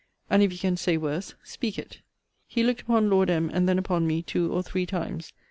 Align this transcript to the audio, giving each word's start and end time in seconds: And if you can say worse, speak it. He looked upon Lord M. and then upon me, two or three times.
And 0.31 0.41
if 0.41 0.51
you 0.51 0.57
can 0.57 0.77
say 0.77 0.97
worse, 0.97 1.35
speak 1.43 1.77
it. 1.77 1.99
He 2.47 2.63
looked 2.63 2.81
upon 2.81 3.07
Lord 3.11 3.29
M. 3.29 3.51
and 3.53 3.69
then 3.69 3.77
upon 3.77 4.07
me, 4.07 4.23
two 4.23 4.51
or 4.51 4.63
three 4.63 4.87
times. 4.87 5.31